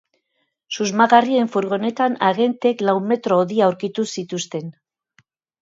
Susmagarrien 0.77 1.51
furgonetan 1.57 2.17
agenteek 2.29 2.83
lau 2.89 2.97
metro 3.13 3.41
hodi 3.45 3.63
aurkitu 3.67 4.11
zituzten. 4.19 4.77